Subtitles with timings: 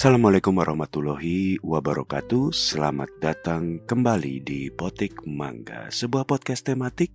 [0.00, 2.56] Assalamualaikum warahmatullahi wabarakatuh.
[2.56, 7.12] Selamat datang kembali di Potik Mangga Sebuah podcast tematik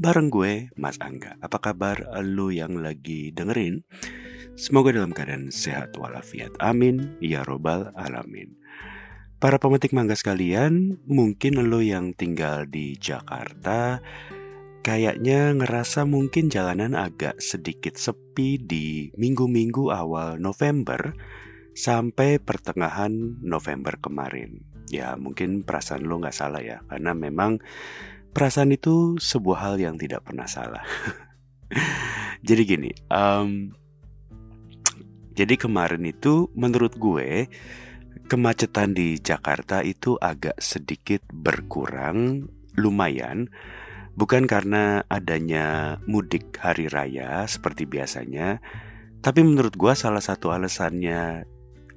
[0.00, 1.36] bareng gue Mas Angga.
[1.44, 3.84] Apa kabar lu yang lagi dengerin?
[4.56, 6.56] Semoga dalam keadaan sehat walafiat.
[6.56, 7.20] Amin.
[7.20, 8.56] Ya robbal alamin.
[9.36, 14.00] Para pemetik mangga sekalian Mungkin lu yang tinggal di Jakarta
[14.80, 21.12] Kayaknya ngerasa mungkin jalanan agak sedikit sepi di minggu-minggu awal November
[21.72, 24.64] sampai pertengahan November kemarin.
[24.92, 27.60] Ya mungkin perasaan lo nggak salah ya, karena memang
[28.32, 30.84] perasaan itu sebuah hal yang tidak pernah salah.
[32.46, 33.72] jadi gini, um,
[35.32, 37.48] jadi kemarin itu menurut gue
[38.28, 43.48] kemacetan di Jakarta itu agak sedikit berkurang, lumayan.
[44.12, 48.60] Bukan karena adanya mudik hari raya seperti biasanya,
[49.24, 51.48] tapi menurut gue salah satu alasannya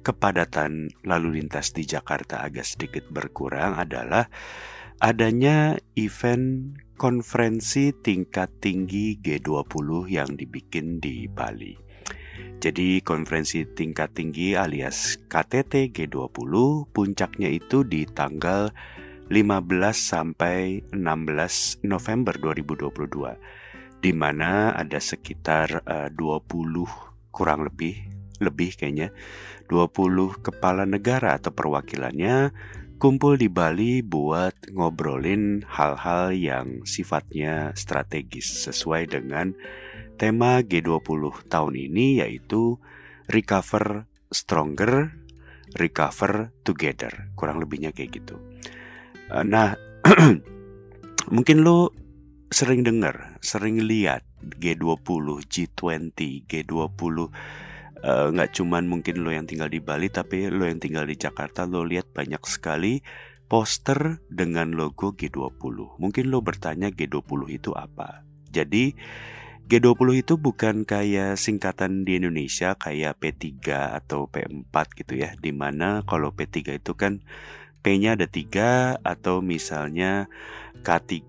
[0.06, 4.30] kepadatan lalu lintas di Jakarta agak sedikit berkurang adalah
[5.02, 11.74] adanya event konferensi tingkat tinggi G20 yang dibikin di Bali.
[12.56, 16.54] Jadi konferensi tingkat tinggi alias KTT G20
[16.94, 18.70] puncaknya itu di tanggal
[19.26, 19.34] 15
[19.92, 29.12] sampai 16 November 2022 di mana ada sekitar uh, eh, 20 kurang lebih lebih kayaknya
[29.66, 32.54] 20 kepala negara atau perwakilannya
[32.96, 39.52] kumpul di Bali buat ngobrolin hal-hal yang sifatnya strategis sesuai dengan
[40.16, 42.80] tema G20 tahun ini yaitu
[43.28, 45.12] Recover Stronger,
[45.76, 47.36] Recover Together.
[47.36, 48.40] Kurang lebihnya kayak gitu.
[49.28, 49.76] Eh, nah,
[51.34, 51.92] mungkin lo
[52.48, 57.30] sering dengar, sering lihat G20, G20, G20 Eh,
[58.04, 61.64] nggak uh, cuman mungkin lo yang tinggal di Bali tapi lo yang tinggal di Jakarta
[61.64, 63.00] lo lihat banyak sekali
[63.46, 66.02] poster dengan logo G20.
[66.02, 68.26] Mungkin lo bertanya G20 itu apa?
[68.50, 68.92] Jadi
[69.66, 73.50] G20 itu bukan kayak singkatan di Indonesia kayak P3
[73.98, 75.34] atau P4 gitu ya.
[75.34, 77.22] Di mana kalau P3 itu kan
[77.82, 80.26] P-nya ada tiga atau misalnya
[80.82, 81.22] K3,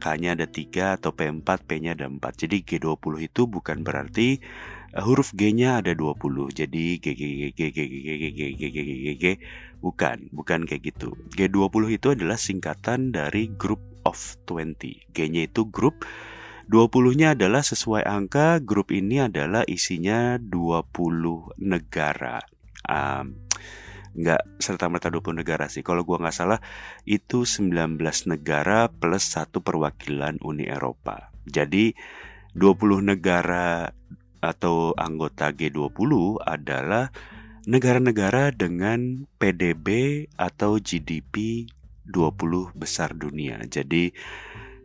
[0.00, 2.44] K-nya ada tiga atau P4, P-nya ada empat.
[2.44, 4.40] Jadi G20 itu bukan berarti
[5.02, 6.54] huruf G-nya ada 20.
[6.54, 9.24] Jadi G G G G G G G G G G G G G
[9.82, 11.18] bukan, bukan kayak gitu.
[11.34, 15.10] G20 itu adalah singkatan dari Group of 20.
[15.10, 16.06] G-nya itu grup
[16.64, 22.40] 20-nya adalah sesuai angka grup ini adalah isinya 20 negara.
[22.88, 23.44] Um,
[24.14, 25.82] nggak serta merta 20 negara sih.
[25.82, 26.60] Kalau gua nggak salah
[27.04, 27.98] itu 19
[28.30, 31.34] negara plus satu perwakilan Uni Eropa.
[31.44, 31.92] Jadi
[32.54, 33.90] 20 negara
[34.44, 37.08] atau anggota G20 adalah
[37.64, 39.88] negara-negara dengan PDB
[40.36, 41.64] atau GDP
[42.04, 43.64] 20 besar dunia.
[43.64, 44.12] Jadi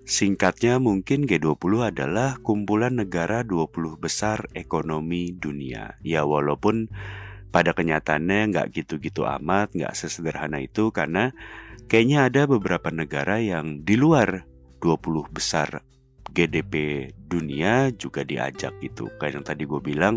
[0.07, 5.99] singkatnya mungkin G20 adalah kumpulan negara 20 besar ekonomi dunia.
[6.01, 6.87] Ya walaupun
[7.51, 11.35] pada kenyataannya nggak gitu-gitu amat, nggak sesederhana itu karena
[11.91, 14.47] kayaknya ada beberapa negara yang di luar
[14.79, 15.83] 20 besar
[16.31, 19.09] GDP dunia juga diajak gitu.
[19.17, 20.15] Kayak yang tadi gue bilang,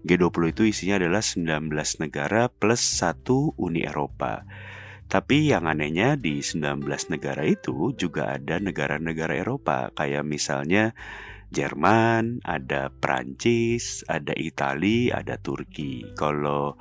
[0.00, 4.48] G20 itu isinya adalah 19 negara plus satu Uni Eropa.
[5.10, 10.94] Tapi yang anehnya di 19 negara itu juga ada negara-negara Eropa kayak misalnya
[11.50, 16.14] Jerman, ada Prancis, ada Italia, ada Turki.
[16.14, 16.78] Kalau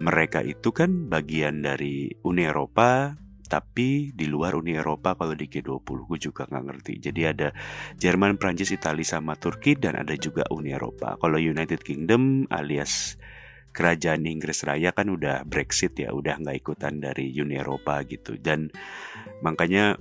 [0.00, 5.98] mereka itu kan bagian dari Uni Eropa, tapi di luar Uni Eropa kalau di G20
[6.04, 6.92] gue juga nggak ngerti.
[7.00, 7.48] Jadi ada
[7.96, 11.16] Jerman, Prancis, Italia sama Turki dan ada juga Uni Eropa.
[11.16, 13.16] Kalau United Kingdom alias
[13.72, 18.36] kerajaan Inggris Raya kan udah Brexit ya udah nggak ikutan dari Uni Eropa gitu.
[18.36, 18.68] Dan
[19.40, 19.96] makanya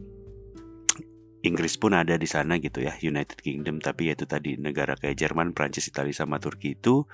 [1.46, 3.80] Inggris pun ada di sana gitu ya United Kingdom.
[3.80, 7.08] Tapi itu tadi negara kayak Jerman, Prancis, Italia sama Turki itu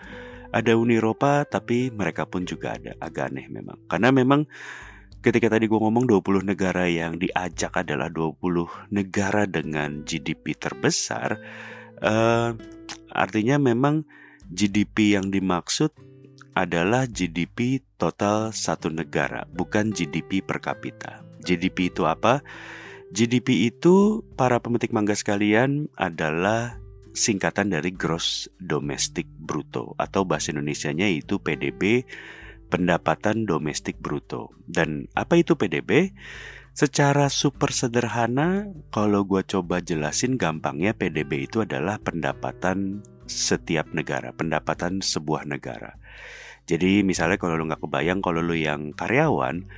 [0.53, 2.95] ada Uni Eropa tapi mereka pun juga ada.
[2.97, 3.77] Agak aneh memang.
[3.89, 4.47] Karena memang
[5.23, 11.39] ketika tadi gue ngomong 20 negara yang diajak adalah 20 negara dengan GDP terbesar,
[12.03, 12.51] uh,
[13.15, 14.03] artinya memang
[14.51, 15.95] GDP yang dimaksud
[16.53, 21.23] adalah GDP total satu negara, bukan GDP per kapita.
[21.41, 22.43] GDP itu apa?
[23.15, 26.77] GDP itu para pemetik mangga sekalian adalah
[27.13, 32.03] singkatan dari gross domestic bruto atau bahasa Indonesianya itu PDB
[32.73, 34.49] pendapatan domestik bruto.
[34.65, 36.09] Dan apa itu PDB?
[36.73, 45.05] Secara super sederhana, kalau gue coba jelasin gampangnya PDB itu adalah pendapatan setiap negara, pendapatan
[45.05, 46.01] sebuah negara.
[46.65, 49.69] Jadi misalnya kalau lu nggak kebayang kalau lu yang karyawan,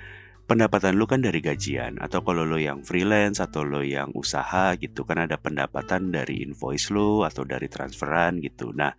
[0.47, 5.03] pendapatan lu kan dari gajian atau kalau lo yang freelance atau lo yang usaha gitu
[5.03, 8.71] kan ada pendapatan dari invoice lo atau dari transferan gitu.
[8.71, 8.95] Nah,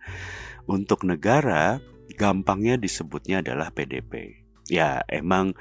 [0.69, 1.79] untuk negara
[2.15, 4.43] gampangnya disebutnya adalah PDP.
[4.71, 5.55] Ya, emang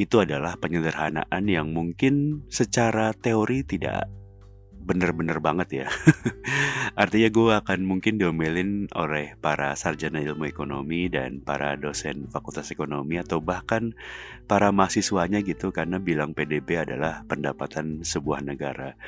[0.00, 4.08] itu adalah penyederhanaan yang mungkin secara teori tidak
[4.82, 5.88] bener-bener banget ya.
[7.02, 13.16] Artinya gue akan mungkin diomelin oleh para sarjana ilmu ekonomi dan para dosen fakultas ekonomi
[13.16, 13.94] atau bahkan
[14.50, 18.98] para mahasiswanya gitu karena bilang PDB adalah pendapatan sebuah negara.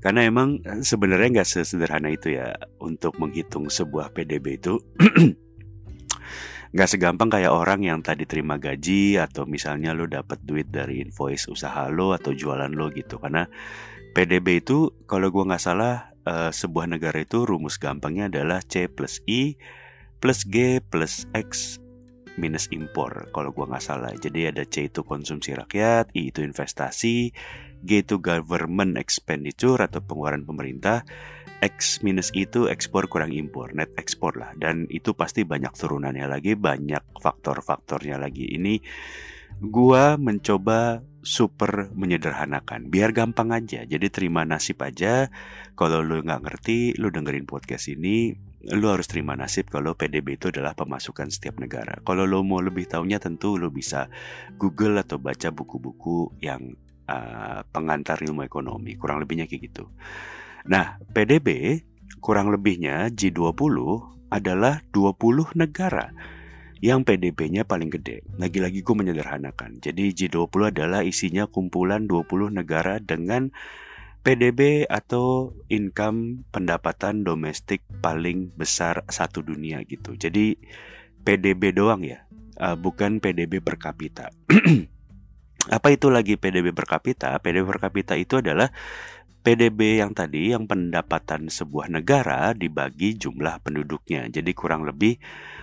[0.00, 4.80] Karena emang sebenarnya nggak sesederhana itu ya untuk menghitung sebuah PDB itu.
[6.68, 11.48] nggak segampang kayak orang yang tadi terima gaji atau misalnya lo dapat duit dari invoice
[11.48, 13.48] usaha lo atau jualan lo gitu karena
[14.12, 19.24] PDB itu kalau gue nggak salah uh, sebuah negara itu rumus gampangnya adalah C plus
[19.24, 19.56] I
[20.18, 21.80] plus G plus X
[22.38, 24.14] minus impor kalau gue nggak salah.
[24.14, 27.34] Jadi ada C itu konsumsi rakyat, I itu investasi,
[27.82, 31.02] G itu government expenditure atau pengeluaran pemerintah,
[31.58, 34.54] X minus itu ekspor kurang impor, net ekspor lah.
[34.54, 38.46] Dan itu pasti banyak turunannya lagi, banyak faktor-faktornya lagi.
[38.54, 38.78] Ini
[39.58, 45.28] gua mencoba super menyederhanakan biar gampang aja jadi terima nasib aja
[45.74, 48.32] kalau lu nggak ngerti lu dengerin podcast ini
[48.72, 52.88] lu harus terima nasib kalau PDB itu adalah pemasukan setiap negara kalau lu mau lebih
[52.88, 54.08] tahunya tentu lu bisa
[54.56, 56.72] Google atau baca buku-buku yang
[57.10, 59.84] uh, pengantar ilmu ekonomi kurang lebihnya kayak gitu
[60.68, 61.80] nah PDB
[62.20, 63.76] kurang lebihnya G20
[64.28, 66.12] adalah 20 negara
[66.78, 68.22] yang PDB-nya paling gede.
[68.38, 69.82] Lagi-lagi gue menyederhanakan.
[69.82, 73.50] Jadi G20 adalah isinya kumpulan 20 negara dengan
[74.22, 80.14] PDB atau income pendapatan domestik paling besar satu dunia gitu.
[80.14, 80.58] Jadi
[81.22, 82.26] PDB doang ya,
[82.62, 84.30] uh, bukan PDB per kapita.
[85.76, 87.36] Apa itu lagi PDB per kapita?
[87.42, 88.72] PDB per kapita itu adalah
[89.48, 94.28] PDB yang tadi yang pendapatan sebuah negara dibagi jumlah penduduknya.
[94.28, 95.16] Jadi kurang lebih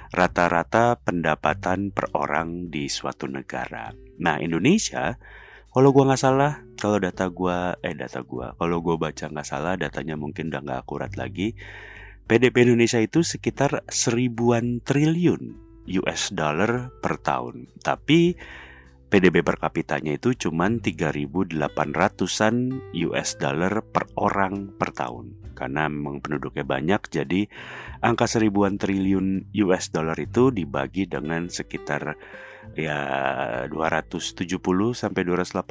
[0.09, 3.93] rata-rata pendapatan per orang di suatu negara.
[4.17, 5.21] Nah Indonesia,
[5.69, 9.77] kalau gua nggak salah, kalau data gua, eh data gua, kalau gua baca nggak salah,
[9.77, 11.53] datanya mungkin udah nggak akurat lagi.
[12.25, 15.61] PDB Indonesia itu sekitar seribuan triliun
[16.01, 17.69] US dollar per tahun.
[17.85, 18.33] Tapi
[19.15, 22.55] PDB per kapitanya itu cuma 3.800an
[23.07, 25.55] US dollar per orang per tahun.
[25.55, 27.47] Karena memang penduduknya banyak, jadi
[28.03, 32.19] angka seribuan triliun US dollar itu dibagi dengan sekitar
[32.75, 32.99] ya
[33.71, 34.35] 270
[34.91, 35.63] sampai 280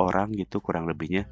[0.00, 1.28] orang gitu kurang lebihnya.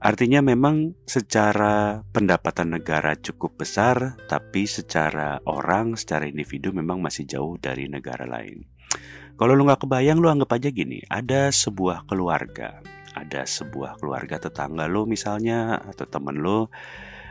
[0.00, 7.60] Artinya memang secara pendapatan negara cukup besar, tapi secara orang, secara individu memang masih jauh
[7.60, 8.75] dari negara lain.
[9.36, 12.80] Kalau lu nggak kebayang, lu anggap aja gini, ada sebuah keluarga,
[13.12, 16.72] ada sebuah keluarga tetangga lo misalnya atau temen lo,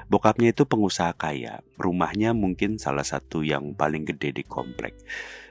[0.06, 4.94] bokapnya itu pengusaha kaya, rumahnya mungkin salah satu yang paling gede di komplek,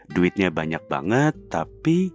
[0.06, 2.14] duitnya banyak banget, tapi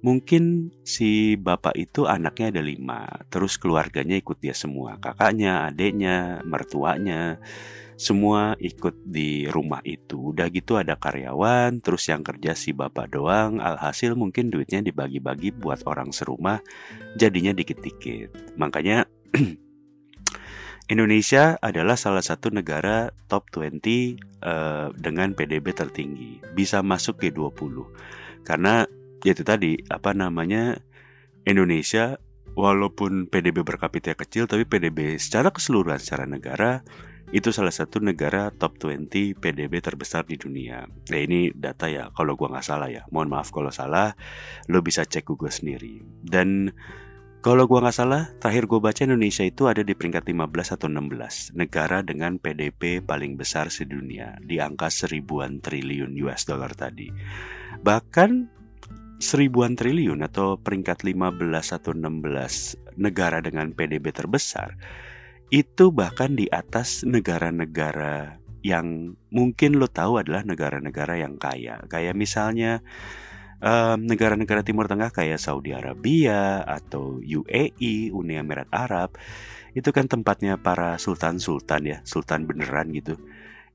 [0.00, 7.42] mungkin si bapak itu anaknya ada lima, terus keluarganya ikut dia semua, kakaknya, adiknya, mertuanya
[7.98, 10.30] semua ikut di rumah itu.
[10.30, 13.58] Udah gitu ada karyawan, terus yang kerja si bapak doang.
[13.58, 16.62] Alhasil mungkin duitnya dibagi-bagi buat orang serumah,
[17.18, 18.54] jadinya dikit-dikit.
[18.54, 19.10] Makanya
[20.94, 24.14] Indonesia adalah salah satu negara top 20 uh, eh,
[24.94, 28.46] dengan PDB tertinggi, bisa masuk ke 20.
[28.46, 28.86] Karena
[29.24, 30.78] itu tadi apa namanya
[31.42, 32.18] Indonesia
[32.54, 36.82] walaupun PDB per kapita kecil tapi PDB secara keseluruhan secara negara
[37.28, 40.88] itu salah satu negara top 20 PDB terbesar di dunia.
[40.88, 43.04] Nah ini data ya, kalau gua nggak salah ya.
[43.12, 44.16] Mohon maaf kalau salah,
[44.72, 46.00] lo bisa cek Google sendiri.
[46.24, 46.72] Dan
[47.44, 51.52] kalau gua nggak salah, terakhir gue baca Indonesia itu ada di peringkat 15 atau 16
[51.54, 57.12] negara dengan PDB paling besar sedunia di angka seribuan triliun US dollar tadi.
[57.78, 58.57] Bahkan
[59.18, 61.42] seribuan triliun atau peringkat 15
[61.74, 64.78] atau 16 negara dengan PDB terbesar
[65.48, 71.80] itu bahkan di atas negara-negara yang mungkin lo tahu adalah negara-negara yang kaya.
[71.88, 72.84] Kayak misalnya
[73.98, 79.16] negara-negara um, Timur Tengah kayak Saudi Arabia atau UAE, Uni Emirat Arab.
[79.72, 83.16] Itu kan tempatnya para sultan-sultan ya, sultan beneran gitu.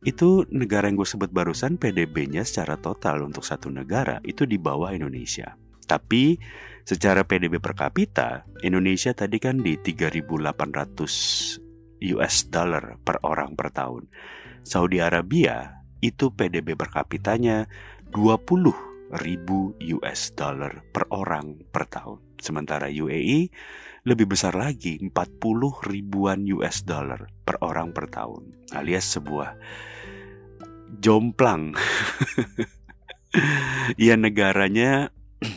[0.03, 4.91] Itu negara yang gue sebut barusan PDB-nya secara total untuk satu negara itu di bawah
[4.91, 5.55] Indonesia.
[5.87, 6.35] Tapi
[6.83, 14.11] secara PDB per kapita, Indonesia tadi kan di 3.800 US dollar per orang per tahun.
[14.67, 17.63] Saudi Arabia itu PDB per kapitanya
[18.11, 22.19] 20 ribu US dollar per orang per tahun.
[22.43, 23.47] Sementara UAE
[24.03, 25.11] lebih besar lagi 40
[25.87, 29.49] ribuan US dollar per orang per tahun alias sebuah
[30.99, 31.73] jomplang.
[33.97, 35.09] Ya negaranya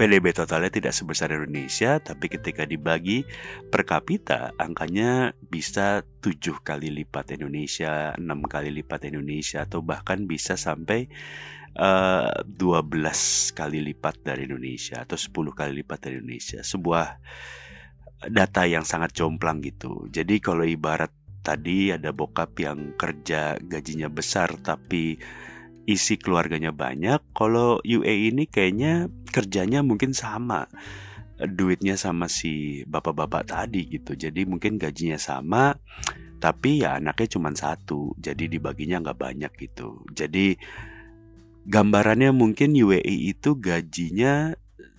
[0.00, 3.22] PDB totalnya tidak sebesar Indonesia, tapi ketika dibagi
[3.68, 10.56] per kapita, angkanya bisa tujuh kali lipat Indonesia, enam kali lipat Indonesia, atau bahkan bisa
[10.56, 11.12] sampai
[11.76, 16.60] uh, eh, 12 kali lipat dari Indonesia, atau 10 kali lipat dari Indonesia.
[16.64, 17.06] Sebuah
[18.32, 20.08] data yang sangat jomplang gitu.
[20.08, 21.12] Jadi kalau ibarat
[21.44, 25.20] tadi ada bokap yang kerja gajinya besar, tapi
[25.86, 27.22] isi keluarganya banyak.
[27.36, 30.66] Kalau UA ini kayaknya kerjanya mungkin sama
[31.36, 34.16] duitnya sama si bapak-bapak tadi gitu.
[34.16, 35.76] Jadi mungkin gajinya sama,
[36.40, 38.16] tapi ya anaknya cuma satu.
[38.16, 40.02] Jadi dibaginya nggak banyak gitu.
[40.16, 40.56] Jadi
[41.66, 44.54] gambarannya mungkin UAE itu gajinya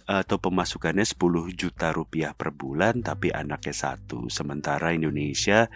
[0.08, 1.20] atau pemasukannya 10
[1.56, 4.28] juta rupiah per bulan tapi anaknya satu.
[4.28, 5.68] Sementara Indonesia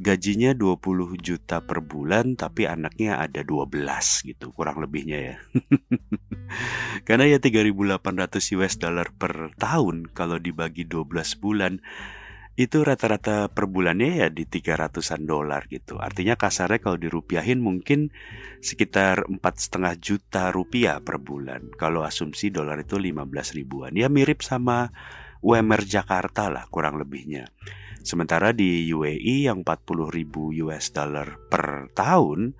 [0.00, 3.68] gajinya 20 juta per bulan tapi anaknya ada 12
[4.32, 5.36] gitu kurang lebihnya ya
[7.06, 8.00] karena ya 3800
[8.56, 11.04] US dollar per tahun kalau dibagi 12
[11.36, 11.84] bulan
[12.58, 15.96] itu rata-rata per bulannya ya di 300-an dolar gitu.
[15.96, 18.10] Artinya kasarnya kalau dirupiahin mungkin
[18.60, 21.72] sekitar empat setengah juta rupiah per bulan.
[21.78, 23.94] Kalau asumsi dolar itu 15 ribuan.
[23.96, 24.90] Ya mirip sama
[25.40, 27.48] UMR Jakarta lah kurang lebihnya.
[28.00, 32.56] Sementara di UAE yang 40 ribu US dollar per tahun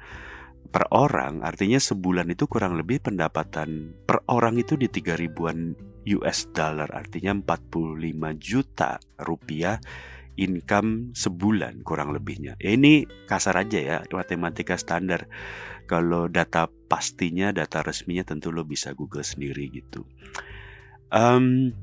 [0.71, 5.75] per orang artinya sebulan itu kurang lebih pendapatan per orang itu di 3 ribuan
[6.19, 8.01] US dollar artinya 45
[8.41, 9.79] juta rupiah
[10.41, 12.57] income sebulan kurang lebihnya.
[12.57, 15.29] Ya ini kasar aja ya matematika standar.
[15.85, 20.07] Kalau data pastinya, data resminya tentu lo bisa Google sendiri gitu.
[21.11, 21.75] Um,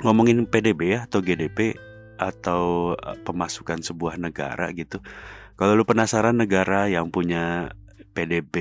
[0.00, 1.76] ngomongin PDB ya atau GDP,
[2.16, 5.02] atau e, pemasukan sebuah negara gitu.
[5.54, 7.74] Kalau lu penasaran negara yang punya
[8.14, 8.54] PDB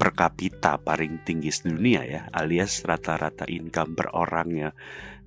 [0.00, 4.72] per kapita paling tinggi sedunia ya, alias rata-rata income per orangnya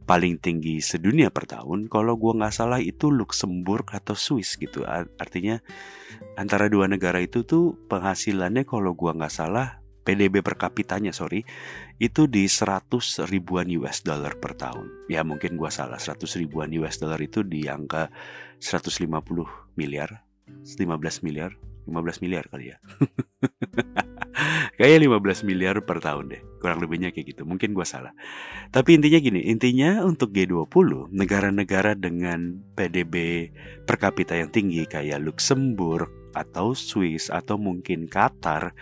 [0.09, 4.83] paling tinggi sedunia per tahun, kalau gua nggak salah itu Luxembourg atau Swiss gitu.
[5.21, 5.61] Artinya
[6.35, 11.47] antara dua negara itu tuh penghasilannya kalau gua nggak salah PDB per kapitanya sorry
[11.95, 15.07] itu di 100 ribuan US dollar per tahun.
[15.07, 18.11] Ya mungkin gua salah 100 ribuan US dollar itu di angka
[18.59, 19.07] 150
[19.79, 20.27] miliar,
[20.65, 21.55] 15 miliar,
[21.87, 22.77] 15 miliar kali ya.
[24.77, 26.41] Kayaknya 15 miliar per tahun deh.
[26.57, 27.41] Kurang lebihnya kayak gitu.
[27.45, 28.15] Mungkin gua salah.
[28.73, 33.15] Tapi intinya gini, intinya untuk G20, negara-negara dengan PDB
[33.85, 38.73] per kapita yang tinggi kayak Luxembourg atau Swiss atau mungkin Qatar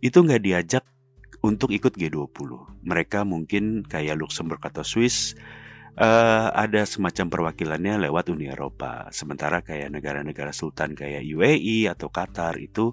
[0.00, 0.84] itu nggak diajak
[1.44, 2.82] untuk ikut G20.
[2.86, 5.36] Mereka mungkin kayak Luxembourg atau Swiss
[5.96, 9.08] uh, ada semacam perwakilannya lewat Uni Eropa.
[9.10, 12.92] Sementara kayak negara-negara sultan kayak UAE atau Qatar itu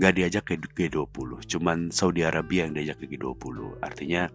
[0.00, 1.44] nggak diajak ke G20.
[1.44, 3.84] Cuman Saudi Arabia yang diajak ke G20.
[3.84, 4.32] Artinya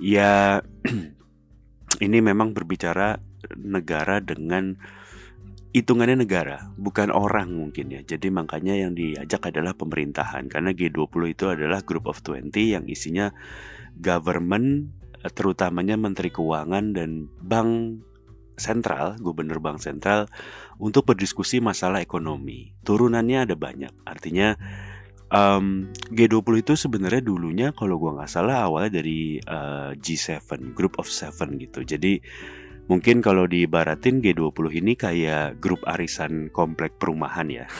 [0.00, 0.62] ya
[2.06, 3.18] ini memang berbicara
[3.58, 4.78] negara dengan
[5.70, 8.02] hitungannya negara, bukan orang mungkin ya.
[8.02, 13.30] Jadi makanya yang diajak adalah pemerintahan karena G20 itu adalah group of 20 yang isinya
[13.94, 18.00] government terutamanya menteri keuangan dan bank
[18.56, 20.28] sentral, gubernur bank sentral
[20.76, 22.76] untuk berdiskusi masalah ekonomi.
[22.84, 24.04] Turunannya ada banyak.
[24.04, 24.56] Artinya
[25.32, 31.08] um, G20 itu sebenarnya dulunya kalau gua nggak salah awalnya dari uh, G7, group of
[31.08, 31.84] seven gitu.
[31.84, 32.20] Jadi
[32.90, 37.70] Mungkin kalau diibaratin G20 ini kayak grup arisan komplek perumahan ya.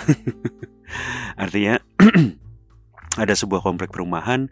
[1.42, 1.82] Artinya
[3.20, 4.48] ada sebuah komplek perumahan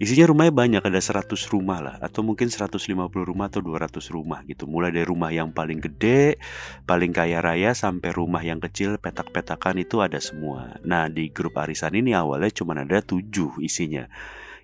[0.00, 2.76] isinya rumahnya banyak ada 100 rumah lah atau mungkin 150
[3.12, 4.68] rumah atau 200 rumah gitu.
[4.68, 6.36] Mulai dari rumah yang paling gede,
[6.84, 10.76] paling kaya raya sampai rumah yang kecil petak-petakan itu ada semua.
[10.84, 13.24] Nah, di grup arisan ini awalnya cuma ada 7
[13.64, 14.08] isinya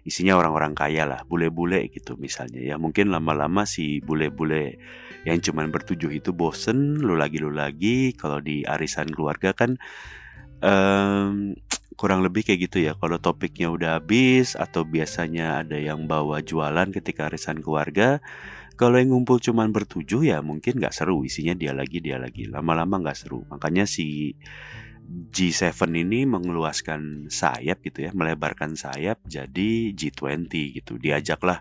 [0.03, 2.59] isinya orang-orang kaya lah, bule-bule gitu misalnya.
[2.59, 4.83] Ya mungkin lama-lama si bule-bule
[5.23, 8.11] yang cuman bertujuh itu bosen, lu lagi lu lagi.
[8.19, 9.79] Kalau di arisan keluarga kan
[10.59, 11.55] um,
[11.97, 12.93] kurang lebih kayak gitu ya.
[12.99, 18.21] Kalau topiknya udah habis atau biasanya ada yang bawa jualan ketika arisan keluarga.
[18.77, 23.05] Kalau yang ngumpul cuman bertujuh ya mungkin nggak seru isinya dia lagi dia lagi lama-lama
[23.05, 24.33] nggak seru makanya si
[25.13, 30.49] G7 ini mengeluaskan sayap gitu ya, melebarkan sayap jadi G20
[30.81, 30.97] gitu.
[30.97, 31.61] Diajaklah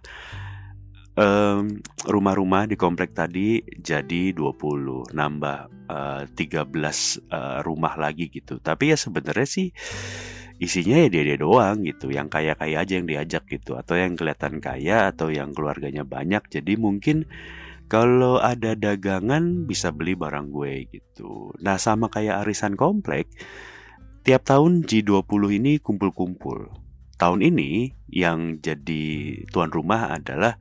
[1.18, 6.68] um, rumah-rumah di komplek tadi jadi 20, nambah uh, 13
[7.32, 8.60] uh, rumah lagi gitu.
[8.62, 9.68] Tapi ya sebenarnya sih
[10.62, 14.13] isinya ya dia dia doang gitu yang kaya kaya aja yang diajak gitu atau yang
[14.13, 16.46] kelihatan kaya atau yang keluarganya banyak.
[16.48, 17.25] Jadi mungkin
[17.89, 21.51] kalau ada dagangan bisa beli barang gue gitu.
[21.60, 23.27] Nah sama kayak arisan komplek
[24.22, 26.70] tiap tahun G20 ini kumpul-kumpul.
[27.18, 30.58] Tahun ini yang jadi tuan rumah adalah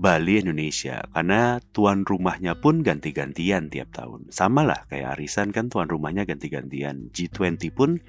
[0.00, 4.32] Bali Indonesia karena tuan rumahnya pun ganti-gantian tiap tahun.
[4.32, 7.12] Sama lah kayak arisan kan tuan rumahnya ganti-gantian.
[7.12, 8.00] G20 pun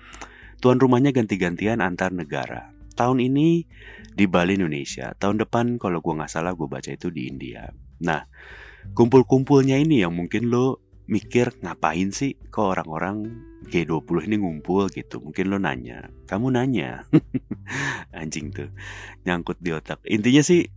[0.64, 2.72] tuan rumahnya ganti-gantian antar negara.
[2.96, 3.66] Tahun ini
[4.14, 7.68] di Bali Indonesia, tahun depan kalau gue nggak salah gue baca itu di India.
[8.04, 8.24] Nah,
[8.94, 10.80] kumpul-kumpulnya ini yang mungkin lo
[11.12, 17.04] mikir ngapain sih kok orang-orang G20 ini ngumpul gitu mungkin lo nanya kamu nanya
[18.16, 18.72] anjing tuh
[19.28, 20.72] nyangkut di otak intinya sih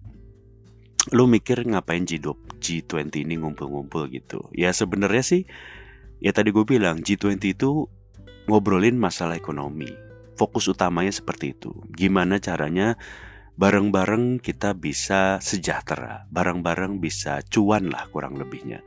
[1.12, 4.48] lo mikir ngapain G20 G20 ini ngumpul-ngumpul gitu.
[4.56, 5.42] Ya sebenarnya sih
[6.24, 7.90] ya tadi gue bilang G20 itu
[8.48, 9.92] ngobrolin masalah ekonomi.
[10.34, 11.76] Fokus utamanya seperti itu.
[11.92, 12.96] Gimana caranya
[13.54, 18.80] bareng-bareng kita bisa sejahtera bareng-bareng bisa cuan lah kurang lebihnya.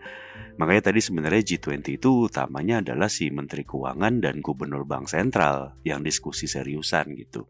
[0.58, 6.02] Makanya tadi sebenarnya G20 itu utamanya adalah si Menteri Keuangan dan Gubernur Bank Sentral yang
[6.02, 7.46] diskusi seriusan gitu.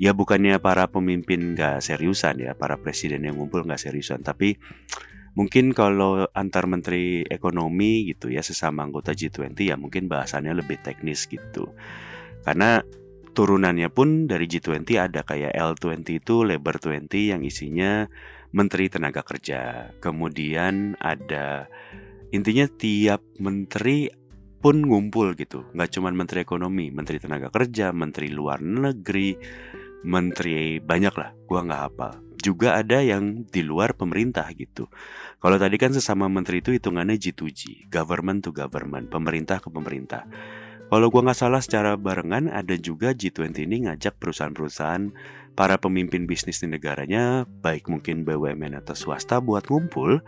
[0.00, 4.56] Ya bukannya para pemimpin gak seriusan ya, para presiden yang ngumpul gak seriusan, tapi
[5.32, 11.24] mungkin kalau antar menteri ekonomi gitu ya sesama anggota G20 ya mungkin bahasannya lebih teknis
[11.28, 11.72] gitu.
[12.44, 12.84] Karena
[13.32, 18.04] turunannya pun dari G20 ada kayak L20 itu Labor 20 yang isinya
[18.52, 19.92] Menteri Tenaga Kerja.
[20.04, 21.68] Kemudian ada
[22.32, 24.08] intinya tiap menteri
[24.62, 29.34] pun ngumpul gitu nggak cuma menteri ekonomi menteri tenaga kerja menteri luar negeri
[30.02, 32.12] menteri banyak lah gua nggak hafal.
[32.42, 34.90] Juga ada yang di luar pemerintah gitu.
[35.38, 40.26] Kalau tadi kan sesama menteri itu hitungannya G2G government to government pemerintah ke pemerintah.
[40.92, 45.14] Kalau gua nggak salah secara barengan ada juga G20 ini ngajak perusahaan-perusahaan
[45.52, 50.20] para pemimpin bisnis di negaranya baik mungkin BUMN atau swasta buat ngumpul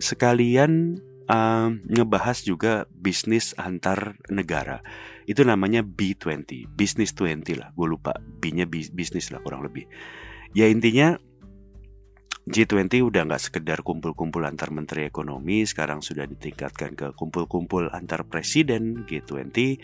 [0.00, 4.84] sekalian uh, ngebahas juga bisnis antar negara.
[5.24, 7.72] Itu namanya B20, bisnis 20 lah.
[7.72, 9.88] Gue lupa B-nya bisnis lah kurang lebih.
[10.54, 11.18] Ya intinya
[12.44, 19.08] G20 udah nggak sekedar kumpul-kumpul antar menteri ekonomi, sekarang sudah ditingkatkan ke kumpul-kumpul antar presiden
[19.08, 19.80] G20.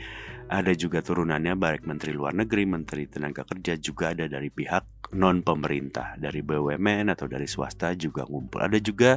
[0.53, 5.40] Ada juga turunannya baik menteri luar negeri, menteri tenaga kerja juga ada dari pihak non
[5.40, 8.61] pemerintah, dari BUMN atau dari swasta juga ngumpul.
[8.61, 9.16] Ada juga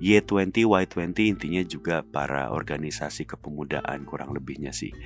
[0.00, 4.96] Y20, Y20 intinya juga para organisasi kepemudaan kurang lebihnya sih.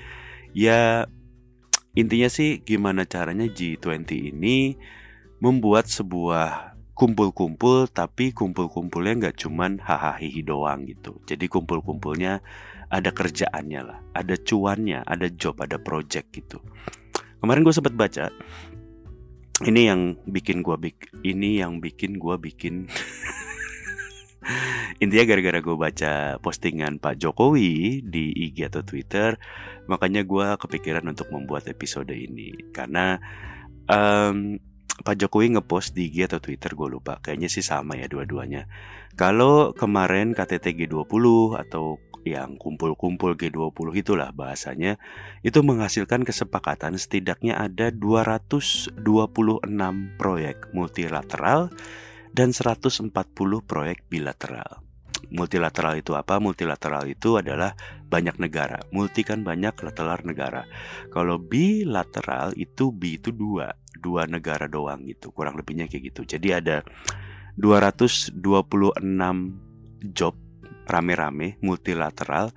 [0.54, 1.10] Ya
[1.98, 4.78] intinya sih gimana caranya G20 ini
[5.42, 11.18] membuat sebuah kumpul-kumpul tapi kumpul-kumpulnya nggak cuman hahaha doang gitu.
[11.26, 12.38] Jadi kumpul-kumpulnya
[12.86, 16.62] ada kerjaannya lah ada cuannya ada job ada project gitu.
[17.42, 18.30] Kemarin gue sempat baca
[19.62, 22.86] ini yang bikin gue bik ini yang bikin gue bikin
[25.02, 29.36] intinya gara-gara gue baca postingan Pak Jokowi di IG atau Twitter
[29.90, 32.72] makanya gue kepikiran untuk membuat episode ini.
[32.72, 33.20] Karena
[33.88, 34.56] um,
[34.94, 37.18] Pak Jokowi ngepost di IG atau Twitter gue lupa.
[37.18, 38.70] Kayaknya sih sama ya dua-duanya.
[39.14, 44.96] Kalau kemarin KTT G20 atau yang kumpul-kumpul G20 itulah bahasanya
[45.44, 48.96] Itu menghasilkan kesepakatan setidaknya ada 226
[50.16, 51.68] proyek multilateral
[52.34, 53.14] dan 140
[53.62, 54.84] proyek bilateral
[55.34, 56.36] Multilateral itu apa?
[56.38, 57.72] Multilateral itu adalah
[58.06, 58.78] banyak negara.
[58.92, 60.62] Multi kan banyak, lateral negara.
[61.08, 65.32] Kalau bilateral itu B itu dua, dua negara doang gitu.
[65.32, 66.22] Kurang lebihnya kayak gitu.
[66.28, 66.86] Jadi ada
[67.56, 68.36] 226
[70.12, 70.34] job
[70.84, 72.52] rame-rame multilateral.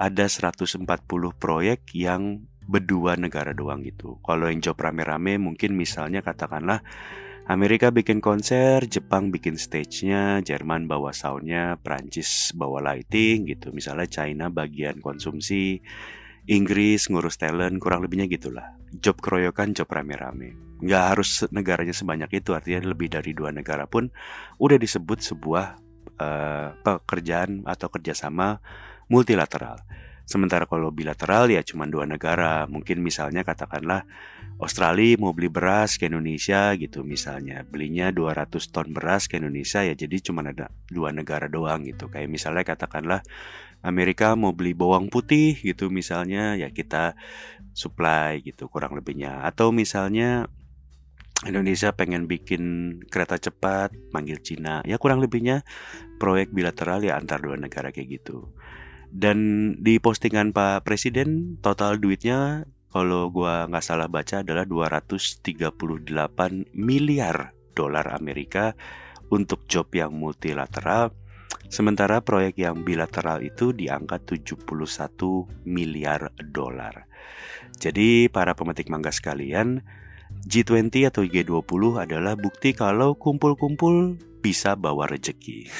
[0.00, 0.84] Ada 140
[1.36, 4.16] proyek yang berdua negara doang gitu.
[4.24, 6.80] Kalau yang job rame-rame mungkin misalnya katakanlah
[7.50, 13.74] Amerika bikin konser, Jepang bikin stage-nya, Jerman bawa sound-nya, Prancis bawa lighting gitu.
[13.74, 15.82] Misalnya China bagian konsumsi,
[16.46, 18.78] Inggris ngurus talent, kurang lebihnya gitulah.
[18.94, 20.54] Job keroyokan, job rame-rame.
[20.78, 24.14] Nggak harus negaranya sebanyak itu, artinya lebih dari dua negara pun
[24.62, 25.74] udah disebut sebuah
[26.22, 28.62] uh, pekerjaan atau kerjasama
[29.10, 29.82] multilateral.
[30.30, 34.06] Sementara kalau bilateral ya cuma dua negara, mungkin misalnya katakanlah
[34.62, 37.66] Australia mau beli beras ke Indonesia gitu misalnya.
[37.66, 42.06] Belinya 200 ton beras ke Indonesia ya jadi cuma ada dua negara doang gitu.
[42.06, 43.26] Kayak misalnya katakanlah
[43.82, 47.18] Amerika mau beli bawang putih gitu misalnya ya kita
[47.74, 49.42] supply gitu kurang lebihnya.
[49.42, 50.46] Atau misalnya
[51.42, 52.62] Indonesia pengen bikin
[53.10, 54.78] kereta cepat manggil Cina.
[54.86, 55.66] Ya kurang lebihnya
[56.22, 58.52] proyek bilateral ya antar dua negara kayak gitu
[59.10, 59.38] dan
[59.82, 65.44] di postingan Pak Presiden total duitnya kalau gua nggak salah baca adalah 238
[66.74, 68.74] miliar dolar Amerika
[69.30, 71.14] untuk job yang multilateral
[71.70, 74.66] Sementara proyek yang bilateral itu di angka 71
[75.62, 77.06] miliar dolar.
[77.78, 79.78] Jadi para pemetik mangga sekalian,
[80.50, 85.70] G20 atau G20 adalah bukti kalau kumpul-kumpul bisa bawa rejeki.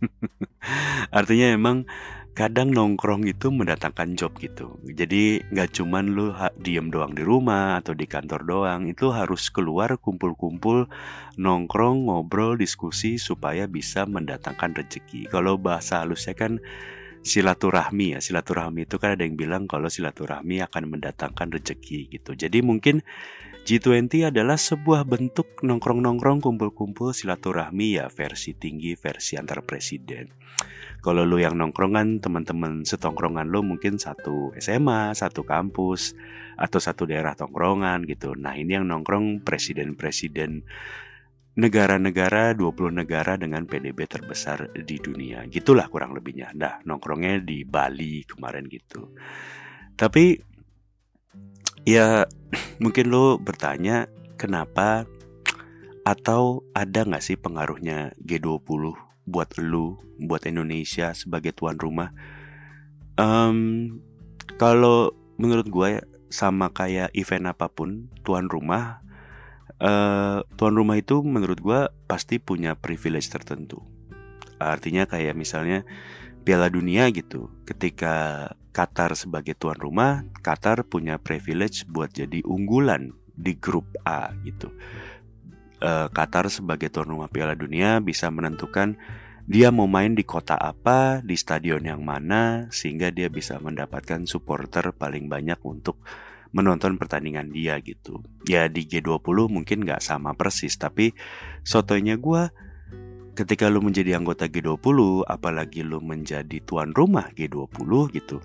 [1.18, 1.90] Artinya emang
[2.32, 4.78] kadang nongkrong itu mendatangkan job gitu.
[4.86, 9.98] Jadi nggak cuman lu diem doang di rumah atau di kantor doang, itu harus keluar
[9.98, 10.86] kumpul-kumpul,
[11.36, 15.28] nongkrong, ngobrol, diskusi supaya bisa mendatangkan rezeki.
[15.28, 16.62] Kalau bahasa halusnya kan
[17.20, 18.18] silaturahmi ya.
[18.22, 22.32] Silaturahmi itu kan ada yang bilang kalau silaturahmi akan mendatangkan rezeki gitu.
[22.32, 23.04] Jadi mungkin
[23.70, 30.26] G20 adalah sebuah bentuk nongkrong-nongkrong kumpul-kumpul silaturahmi ya versi tinggi versi antar presiden.
[30.98, 36.18] Kalau lu yang nongkrongan teman-teman setongkrongan lu mungkin satu SMA, satu kampus
[36.58, 38.34] atau satu daerah tongkrongan gitu.
[38.34, 40.66] Nah, ini yang nongkrong presiden-presiden
[41.54, 45.46] negara-negara 20 negara dengan PDB terbesar di dunia.
[45.46, 46.50] Gitulah kurang lebihnya.
[46.58, 49.14] Nah, nongkrongnya di Bali kemarin gitu.
[49.94, 50.49] Tapi
[51.84, 52.28] ya
[52.82, 54.08] mungkin lo bertanya
[54.40, 55.06] kenapa
[56.04, 58.96] atau ada nggak sih pengaruhnya G20
[59.28, 62.10] buat lu, buat Indonesia sebagai tuan rumah.
[63.20, 64.00] Um,
[64.56, 65.90] kalau menurut gue
[66.32, 69.04] sama kayak event apa pun, tuan rumah,
[69.78, 73.84] uh, tuan rumah itu menurut gue pasti punya privilege tertentu.
[74.60, 75.86] Artinya kayak misalnya
[76.50, 83.54] Piala Dunia gitu, ketika Qatar sebagai tuan rumah, Qatar punya privilege buat jadi unggulan di
[83.54, 84.74] grup A gitu
[85.80, 88.96] uh, Qatar sebagai tuan rumah Piala Dunia bisa menentukan
[89.50, 94.94] dia mau main di kota apa, di stadion yang mana, sehingga dia bisa mendapatkan supporter
[94.94, 95.98] paling banyak untuk
[96.54, 98.22] menonton pertandingan dia gitu.
[98.46, 101.18] Ya di G20 mungkin nggak sama persis, tapi
[101.66, 102.46] sotonya gue
[103.40, 108.44] ketika lu menjadi anggota G20, apalagi lu menjadi tuan rumah G20 gitu.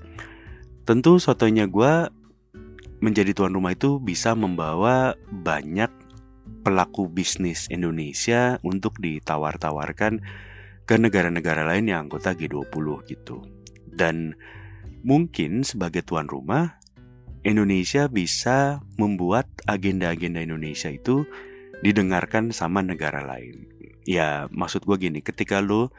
[0.87, 2.07] Tentu sotonya gue
[3.03, 5.91] menjadi tuan rumah itu bisa membawa banyak
[6.63, 10.23] pelaku bisnis Indonesia untuk ditawar-tawarkan
[10.87, 13.43] ke negara-negara lain yang anggota G20 gitu.
[13.91, 14.39] Dan
[15.03, 16.79] mungkin sebagai tuan rumah,
[17.43, 21.27] Indonesia bisa membuat agenda-agenda Indonesia itu
[21.83, 23.75] didengarkan sama negara lain.
[24.05, 25.89] Ya, maksud gue gini, ketika lo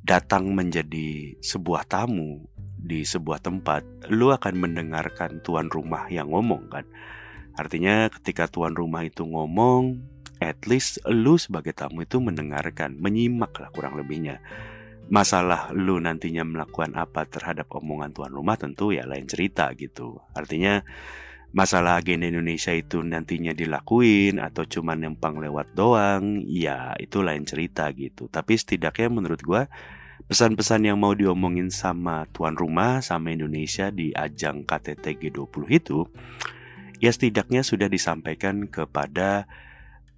[0.00, 2.48] datang menjadi sebuah tamu
[2.80, 6.88] di sebuah tempat, lo akan mendengarkan tuan rumah yang ngomong kan.
[7.56, 10.00] Artinya ketika tuan rumah itu ngomong,
[10.40, 14.40] at least lu sebagai tamu itu mendengarkan, menyimak lah kurang lebihnya.
[15.06, 20.18] Masalah lu nantinya melakukan apa terhadap omongan tuan rumah tentu ya lain cerita gitu.
[20.34, 20.82] Artinya
[21.54, 27.90] masalah agenda Indonesia itu nantinya dilakuin atau cuma nempang lewat doang, ya itu lain cerita
[27.94, 28.26] gitu.
[28.26, 29.70] Tapi setidaknya menurut gua
[30.26, 36.08] pesan-pesan yang mau diomongin sama tuan rumah sama Indonesia di ajang KTT G20 itu
[36.98, 39.46] ya setidaknya sudah disampaikan kepada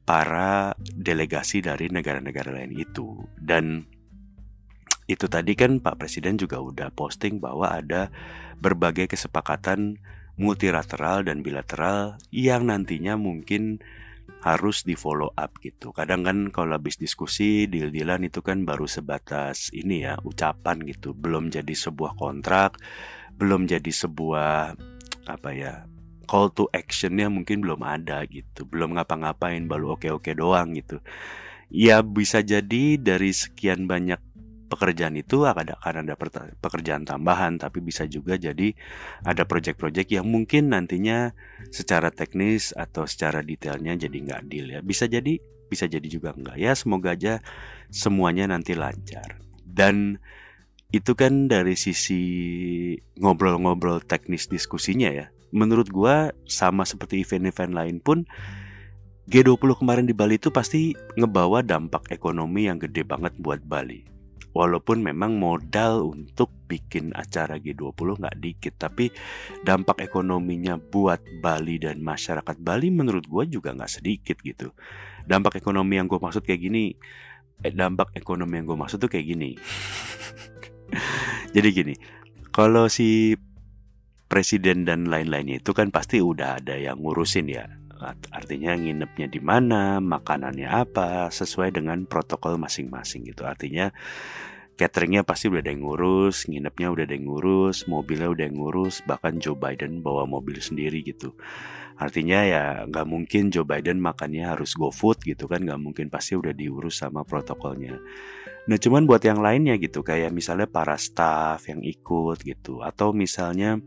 [0.08, 3.84] para delegasi dari negara-negara lain itu dan
[5.08, 8.08] itu tadi kan Pak Presiden juga udah posting bahwa ada
[8.60, 10.00] berbagai kesepakatan
[10.38, 13.82] multilateral dan bilateral yang nantinya mungkin
[14.38, 15.90] harus di follow up gitu.
[15.90, 21.50] Kadang kan kalau habis diskusi deal-dealan itu kan baru sebatas ini ya ucapan gitu, belum
[21.50, 22.78] jadi sebuah kontrak,
[23.34, 24.78] belum jadi sebuah
[25.28, 25.84] apa ya
[26.28, 28.68] call to actionnya mungkin belum ada gitu.
[28.68, 31.02] Belum ngapa-ngapain baru oke-oke doang gitu.
[31.68, 34.20] Ya bisa jadi dari sekian banyak
[34.68, 36.14] pekerjaan itu akan ada,
[36.60, 38.76] pekerjaan tambahan tapi bisa juga jadi
[39.24, 41.32] ada project-project yang mungkin nantinya
[41.72, 44.80] secara teknis atau secara detailnya jadi nggak deal ya.
[44.84, 46.76] Bisa jadi bisa jadi juga enggak ya.
[46.76, 47.40] Semoga aja
[47.88, 49.40] semuanya nanti lancar.
[49.64, 50.20] Dan
[50.88, 52.22] itu kan dari sisi
[53.20, 55.28] ngobrol-ngobrol teknis diskusinya ya.
[55.52, 58.28] Menurut gue sama seperti event-event lain pun
[59.28, 64.17] G20 kemarin di Bali itu pasti ngebawa dampak ekonomi yang gede banget buat Bali.
[64.56, 69.12] Walaupun memang modal untuk bikin acara G20 nggak dikit, tapi
[69.62, 74.72] dampak ekonominya buat Bali dan masyarakat Bali menurut gue juga nggak sedikit gitu.
[75.28, 76.96] Dampak ekonomi yang gue maksud kayak gini,
[77.62, 79.54] eh, dampak ekonomi yang gue maksud tuh kayak gini.
[81.54, 81.94] Jadi gini,
[82.50, 83.36] kalau si
[84.28, 87.77] presiden dan lain-lainnya itu kan pasti udah ada yang ngurusin ya.
[88.30, 93.44] Artinya nginepnya di mana, makanannya apa, sesuai dengan protokol masing-masing gitu.
[93.44, 93.90] Artinya
[94.78, 99.02] cateringnya pasti udah ada yang ngurus, nginepnya udah ada yang ngurus, mobilnya udah yang ngurus,
[99.02, 101.34] bahkan Joe Biden bawa mobil sendiri gitu.
[101.98, 106.38] Artinya ya nggak mungkin Joe Biden makannya harus go food gitu kan, nggak mungkin pasti
[106.38, 107.98] udah diurus sama protokolnya.
[108.70, 113.82] Nah cuman buat yang lainnya gitu, kayak misalnya para staff yang ikut gitu, atau misalnya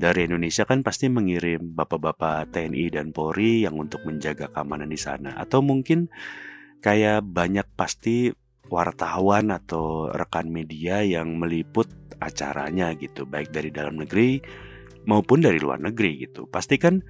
[0.00, 5.36] dari Indonesia kan pasti mengirim bapak-bapak TNI dan Polri yang untuk menjaga keamanan di sana,
[5.36, 6.08] atau mungkin
[6.80, 8.32] kayak banyak pasti
[8.72, 14.40] wartawan atau rekan media yang meliput acaranya gitu, baik dari dalam negeri
[15.04, 16.48] maupun dari luar negeri gitu.
[16.48, 17.04] Pastikan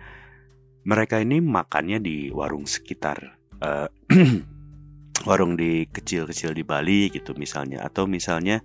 [0.83, 3.87] mereka ini makannya di warung sekitar uh,
[5.29, 7.87] warung di kecil-kecil di Bali gitu misalnya.
[7.87, 8.65] Atau misalnya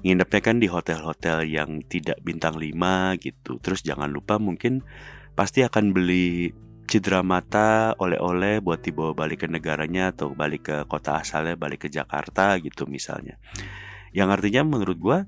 [0.00, 3.60] nginepnya kan di hotel-hotel yang tidak bintang 5 gitu.
[3.60, 4.80] Terus jangan lupa mungkin
[5.36, 6.52] pasti akan beli
[6.90, 11.88] cedera mata oleh-oleh buat dibawa balik ke negaranya atau balik ke kota asalnya balik ke
[11.88, 13.38] Jakarta gitu misalnya
[14.10, 15.18] yang artinya menurut gue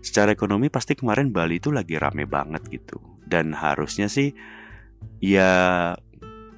[0.00, 4.32] secara ekonomi pasti kemarin Bali itu lagi rame banget gitu dan harusnya sih
[5.20, 5.92] ya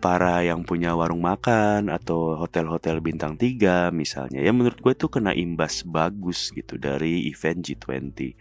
[0.02, 4.42] para yang punya warung makan atau hotel-hotel bintang 3 misalnya.
[4.42, 8.34] Ya menurut gue itu kena imbas bagus gitu dari event G20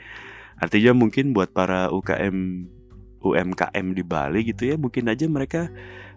[0.62, 2.38] artinya mungkin buat para UKM
[3.22, 5.70] UMKM di Bali gitu ya mungkin aja mereka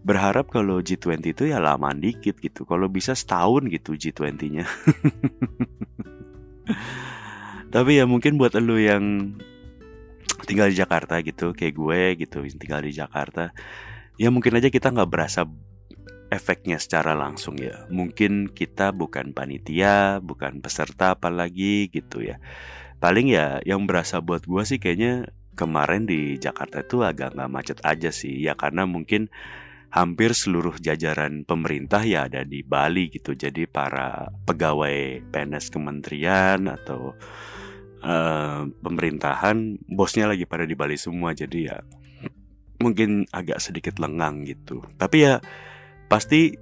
[0.04, 2.64] berharap kalau G20 itu ya lama dikit gitu.
[2.64, 4.64] Kalau bisa setahun gitu G20-nya
[7.74, 9.35] tapi ya mungkin buat lu yang
[10.46, 13.50] tinggal di Jakarta gitu kayak gue gitu tinggal di Jakarta
[14.20, 15.46] ya mungkin aja kita nggak berasa
[16.35, 17.87] efeknya secara langsung ya.
[17.90, 22.42] Mungkin kita bukan panitia bukan peserta apalagi gitu ya.
[22.98, 27.79] Paling ya yang berasa buat gue sih kayaknya kemarin di Jakarta itu agak nggak macet
[27.87, 28.42] aja sih.
[28.42, 29.31] Ya karena mungkin
[29.94, 33.38] hampir seluruh jajaran pemerintah ya ada di Bali gitu.
[33.38, 37.14] Jadi para pegawai PNS kementerian atau
[38.03, 41.31] uh, pemerintahan bosnya lagi pada di Bali semua.
[41.31, 41.79] Jadi ya
[42.82, 45.38] mungkin agak sedikit lengang gitu tapi ya
[46.10, 46.56] pasti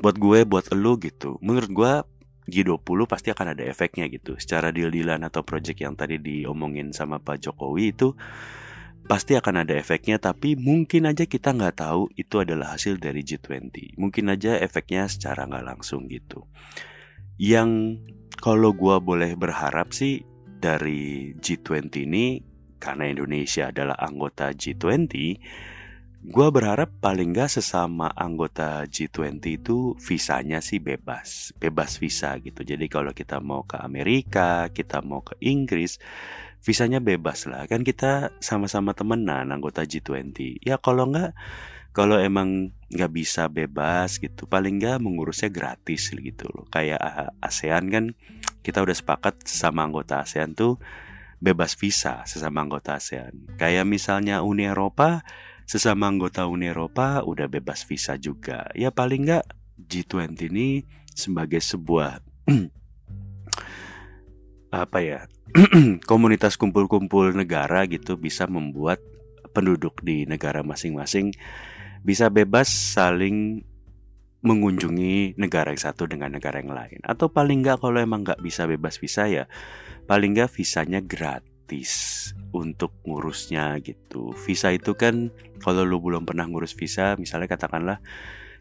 [0.00, 1.92] buat gue buat elu gitu menurut gue
[2.46, 4.38] G20 pasti akan ada efeknya gitu.
[4.38, 8.14] Secara deal-dealan atau project yang tadi diomongin sama Pak Jokowi itu
[9.06, 13.98] pasti akan ada efeknya tapi mungkin aja kita nggak tahu itu adalah hasil dari G20.
[13.98, 16.46] Mungkin aja efeknya secara nggak langsung gitu.
[17.38, 18.02] Yang
[18.38, 20.22] kalau gue boleh berharap sih
[20.62, 22.26] dari G20 ini
[22.78, 25.10] karena Indonesia adalah anggota G20
[26.26, 32.66] Gua berharap paling gak sesama anggota G20 itu visanya sih bebas, bebas visa gitu.
[32.66, 36.02] Jadi kalau kita mau ke Amerika, kita mau ke Inggris,
[36.58, 37.70] visanya bebas lah.
[37.70, 40.66] Kan kita sama-sama temenan anggota G20.
[40.66, 41.30] Ya kalau nggak,
[41.94, 46.66] kalau emang nggak bisa bebas gitu, paling nggak mengurusnya gratis gitu loh.
[46.74, 47.06] Kayak
[47.38, 48.04] ASEAN kan
[48.66, 50.82] kita udah sepakat sama anggota ASEAN tuh
[51.46, 53.54] bebas visa sesama anggota ASEAN.
[53.54, 55.22] Kayak misalnya Uni Eropa
[55.62, 58.66] sesama anggota Uni Eropa udah bebas visa juga.
[58.74, 59.46] Ya paling nggak
[59.78, 60.68] G20 ini
[61.14, 62.18] sebagai sebuah
[64.74, 65.20] apa ya
[66.10, 68.98] komunitas kumpul-kumpul negara gitu bisa membuat
[69.54, 71.32] penduduk di negara masing-masing
[72.04, 73.64] bisa bebas saling
[74.46, 78.70] mengunjungi negara yang satu dengan negara yang lain atau paling nggak kalau emang nggak bisa
[78.70, 79.50] bebas visa ya
[80.06, 84.32] paling nggak visanya gratis untuk ngurusnya gitu.
[84.46, 87.98] Visa itu kan kalau lu belum pernah ngurus visa, misalnya katakanlah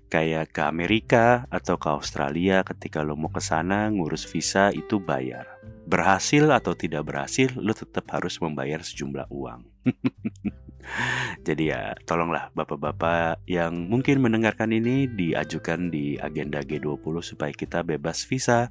[0.10, 5.62] kayak ke Amerika atau ke Australia ketika lo mau ke sana ngurus visa itu bayar.
[5.86, 9.62] Berhasil atau tidak berhasil, lo tetap harus membayar sejumlah uang.
[11.48, 18.26] Jadi ya tolonglah bapak-bapak yang mungkin mendengarkan ini diajukan di agenda G20 supaya kita bebas
[18.26, 18.69] visa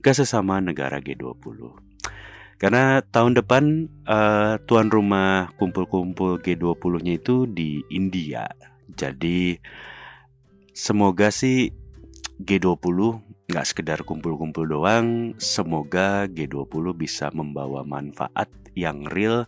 [0.00, 1.84] ke sesama negara G20.
[2.54, 3.64] Karena tahun depan
[4.06, 8.46] uh, tuan rumah kumpul-kumpul G20-nya itu di India.
[8.94, 9.58] Jadi
[10.70, 11.74] semoga sih
[12.38, 12.98] G20
[13.44, 19.44] nggak sekedar kumpul-kumpul doang, semoga G20 bisa membawa manfaat yang real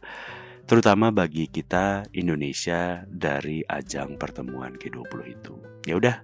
[0.66, 5.55] terutama bagi kita Indonesia dari ajang pertemuan G20 itu.
[5.87, 6.18] Ya udah,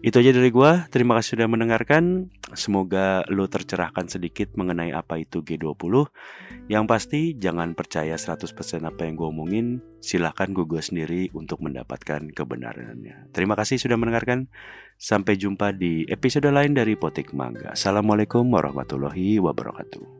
[0.00, 2.32] itu aja dari gue, terima kasih sudah mendengarkan.
[2.56, 6.08] Semoga lo tercerahkan sedikit mengenai apa itu G20.
[6.72, 8.48] Yang pasti jangan percaya 100%
[8.80, 9.66] apa yang gue omongin.
[10.00, 13.28] Silahkan Google sendiri untuk mendapatkan kebenarannya.
[13.36, 14.48] Terima kasih sudah mendengarkan.
[14.96, 17.76] Sampai jumpa di episode lain dari Potik Mangga.
[17.76, 20.19] Assalamualaikum warahmatullahi wabarakatuh.